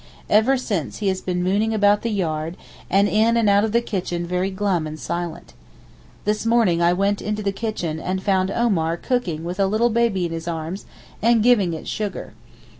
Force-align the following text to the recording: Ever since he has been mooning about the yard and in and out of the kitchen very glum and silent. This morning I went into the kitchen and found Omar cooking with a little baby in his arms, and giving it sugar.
Ever 0.31 0.57
since 0.57 0.97
he 0.97 1.09
has 1.09 1.21
been 1.21 1.43
mooning 1.43 1.75
about 1.75 2.01
the 2.01 2.09
yard 2.09 2.57
and 2.89 3.07
in 3.07 3.37
and 3.37 3.47
out 3.47 3.63
of 3.63 3.71
the 3.71 3.81
kitchen 3.83 4.25
very 4.25 4.49
glum 4.49 4.87
and 4.87 4.99
silent. 4.99 5.53
This 6.25 6.43
morning 6.43 6.81
I 6.81 6.91
went 6.91 7.21
into 7.21 7.43
the 7.43 7.51
kitchen 7.51 7.99
and 7.99 8.23
found 8.23 8.49
Omar 8.49 8.97
cooking 8.97 9.43
with 9.43 9.59
a 9.59 9.67
little 9.67 9.91
baby 9.91 10.25
in 10.25 10.31
his 10.31 10.47
arms, 10.47 10.87
and 11.21 11.43
giving 11.43 11.73
it 11.75 11.87
sugar. 11.87 12.33